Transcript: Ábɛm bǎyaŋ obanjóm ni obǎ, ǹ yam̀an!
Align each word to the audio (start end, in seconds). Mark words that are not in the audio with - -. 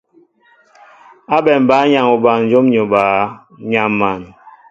Ábɛm 1.35 1.61
bǎyaŋ 1.69 2.07
obanjóm 2.15 2.65
ni 2.69 2.77
obǎ, 2.83 3.03
ǹ 3.27 3.31
yam̀an! 3.71 4.21